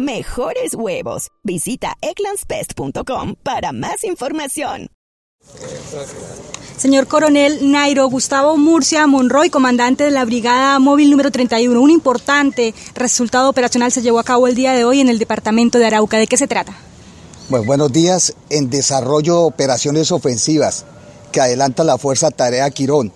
Mejores 0.00 0.72
huevos. 0.74 1.28
Visita 1.42 1.94
egglandsbest.com 2.00 3.34
para 3.42 3.72
más 3.72 4.02
información. 4.04 4.88
Señor 6.78 7.06
Coronel 7.06 7.70
Nairo 7.70 8.08
Gustavo 8.08 8.56
Murcia 8.56 9.06
Monroy, 9.06 9.50
comandante 9.50 10.04
de 10.04 10.10
la 10.10 10.24
Brigada 10.24 10.78
Móvil 10.78 11.10
número 11.10 11.30
31, 11.30 11.78
un 11.78 11.90
importante 11.90 12.74
resultado 12.94 13.50
operacional 13.50 13.92
se 13.92 14.00
llevó 14.00 14.18
a 14.18 14.24
cabo 14.24 14.48
el 14.48 14.54
día 14.54 14.72
de 14.72 14.84
hoy 14.84 15.00
en 15.00 15.10
el 15.10 15.18
departamento 15.18 15.78
de 15.78 15.84
Arauca. 15.84 16.16
¿De 16.16 16.26
qué 16.26 16.38
se 16.38 16.46
trata? 16.46 16.74
Bueno, 17.50 17.66
buenos 17.66 17.92
días. 17.92 18.34
En 18.48 18.70
desarrollo 18.70 19.34
de 19.34 19.44
operaciones 19.44 20.12
ofensivas 20.12 20.86
que 21.30 21.42
adelanta 21.42 21.84
la 21.84 21.98
Fuerza 21.98 22.30
Tarea 22.30 22.70
Quirón 22.70 23.12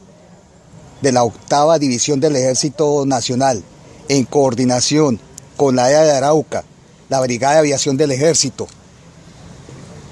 de 1.00 1.12
la 1.12 1.24
octava 1.24 1.78
división 1.78 2.20
del 2.20 2.36
Ejército 2.36 3.06
Nacional 3.06 3.64
en 4.10 4.24
coordinación 4.24 5.18
con 5.56 5.76
la 5.76 5.90
EA 5.90 6.02
de 6.02 6.12
Arauca, 6.12 6.64
la 7.08 7.20
Brigada 7.20 7.54
de 7.54 7.60
Aviación 7.60 7.96
del 7.96 8.12
Ejército, 8.12 8.66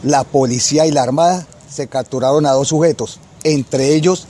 la 0.03 0.25
Policía 0.25 0.87
y 0.87 0.91
la 0.91 1.03
Armada, 1.03 1.47
se 1.71 1.87
capturaron 1.89 2.47
a 2.47 2.53
dos 2.53 2.69
sujetos, 2.69 3.19
entre 3.45 3.95
ellos 3.95 4.27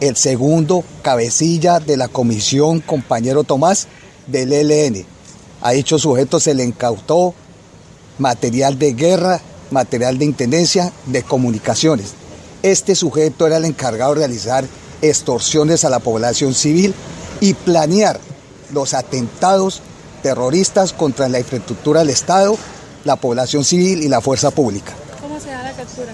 el 0.00 0.16
segundo 0.16 0.84
cabecilla 1.02 1.78
de 1.80 1.96
la 1.96 2.08
comisión, 2.08 2.80
compañero 2.80 3.44
Tomás, 3.44 3.86
del 4.26 4.52
ELN. 4.52 5.06
A 5.60 5.72
dichos 5.72 6.02
sujetos 6.02 6.42
se 6.42 6.54
le 6.54 6.64
incautó 6.64 7.34
material 8.18 8.78
de 8.78 8.94
guerra, 8.94 9.40
material 9.70 10.18
de 10.18 10.24
intendencia, 10.24 10.92
de 11.06 11.22
comunicaciones. 11.22 12.14
Este 12.62 12.94
sujeto 12.94 13.46
era 13.46 13.56
el 13.56 13.64
encargado 13.64 14.14
de 14.14 14.20
realizar 14.20 14.64
extorsiones 15.02 15.84
a 15.84 15.90
la 15.90 16.00
población 16.00 16.54
civil 16.54 16.94
y 17.40 17.54
planear 17.54 18.20
los 18.72 18.94
atentados 18.94 19.82
terroristas 20.22 20.92
contra 20.92 21.28
la 21.28 21.38
infraestructura 21.38 22.00
del 22.00 22.10
Estado, 22.10 22.56
la 23.04 23.16
población 23.16 23.64
civil 23.64 24.02
y 24.02 24.08
la 24.08 24.20
fuerza 24.20 24.50
pública. 24.50 24.92
¿Cómo 25.20 25.38
se 25.40 25.50
da 25.50 25.62
la 25.62 25.72
captura, 25.72 26.12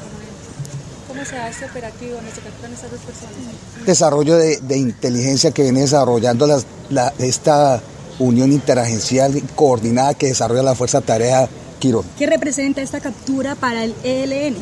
¿Cómo 1.06 1.25
se 1.25 1.37
da 1.37 1.48
este 1.48 1.67
operativo 1.67 2.14
donde 2.14 2.31
se 2.31 2.41
capturan 2.41 2.73
estas 2.73 2.91
dos 2.91 3.01
personas? 3.01 3.34
Desarrollo 3.86 4.36
de, 4.36 4.59
de 4.59 4.79
inteligencia 4.79 5.51
que 5.51 5.62
viene 5.62 5.81
desarrollando 5.81 6.47
las, 6.47 6.64
la, 6.91 7.12
esta 7.19 7.81
unión 8.19 8.53
interagencial 8.53 9.41
coordinada 9.55 10.14
que 10.14 10.29
desarrolla 10.29 10.62
la 10.62 10.75
Fuerza 10.75 11.01
Tarea 11.01 11.48
Quirón. 11.79 12.05
¿Qué 12.19 12.27
representa 12.27 12.83
esta 12.83 13.01
captura 13.01 13.55
para 13.55 13.84
el 13.84 13.95
ELN? 14.03 14.56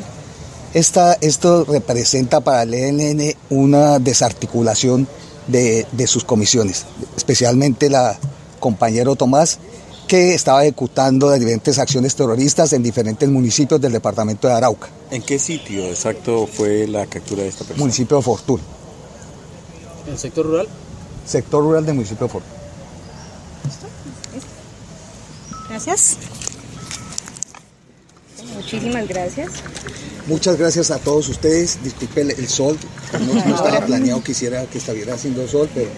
Esta, 0.75 1.15
esto 1.21 1.65
representa 1.65 2.41
para 2.41 2.63
el 2.65 2.75
ELN 2.75 3.35
una 3.49 3.99
desarticulación 3.99 5.09
de, 5.47 5.87
de 5.93 6.07
sus 6.07 6.25
comisiones, 6.25 6.85
especialmente 7.17 7.89
la 7.89 8.19
compañero 8.59 9.17
Tomás, 9.17 9.59
que 10.07 10.35
estaba 10.35 10.62
ejecutando 10.62 11.33
diferentes 11.33 11.79
acciones 11.79 12.15
terroristas 12.15 12.73
en 12.73 12.83
diferentes 12.83 13.29
municipios 13.29 13.81
del 13.81 13.93
departamento 13.93 14.47
de 14.49 14.55
Arauca. 14.55 14.89
¿En 15.11 15.23
qué 15.23 15.39
sitio 15.39 15.85
exacto 15.87 16.47
fue 16.47 16.87
la 16.87 17.07
captura 17.07 17.43
de 17.43 17.49
esta 17.49 17.65
persona? 17.65 17.81
Municipio 17.81 18.17
de 18.17 18.23
Fortuna. 18.23 18.62
¿En 20.07 20.12
el 20.12 20.19
sector 20.19 20.47
rural? 20.47 20.69
Sector 21.27 21.62
rural 21.62 21.84
del 21.84 21.95
municipio 21.95 22.27
de 22.27 22.33
Fortuna. 22.33 22.55
Gracias. 25.69 26.17
Muchísimas 28.55 29.09
gracias. 29.09 29.50
Muchas 30.27 30.56
gracias 30.56 30.91
a 30.91 30.99
todos 30.99 31.28
ustedes. 31.28 31.83
Disculpe 31.83 32.21
el, 32.23 32.31
el 32.31 32.49
sol, 32.49 32.78
no, 33.12 33.34
no 33.44 33.55
estaba 33.55 33.84
planeado 33.84 34.23
que 34.23 34.33
hiciera 34.33 34.65
que 34.67 34.78
estuviera 34.78 35.15
haciendo 35.15 35.47
sol, 35.47 35.69
pero 35.75 35.88